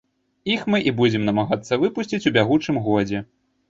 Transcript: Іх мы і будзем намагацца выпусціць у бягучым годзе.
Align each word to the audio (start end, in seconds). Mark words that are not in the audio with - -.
Іх 0.53 0.63
мы 0.73 0.79
і 0.93 0.93
будзем 1.03 1.29
намагацца 1.29 1.81
выпусціць 1.87 2.25
у 2.27 2.37
бягучым 2.43 2.85
годзе. 2.91 3.29